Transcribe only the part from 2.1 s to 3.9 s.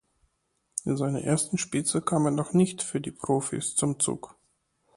er noch nicht für die Profis